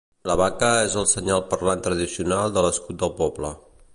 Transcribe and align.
La 0.29 0.35
vaca 0.39 0.69
és 0.85 0.95
el 1.01 1.05
senyal 1.11 1.43
parlant 1.51 1.85
tradicional 1.89 2.57
de 2.57 2.65
l'escut 2.69 3.01
del 3.05 3.17
poble. 3.23 3.55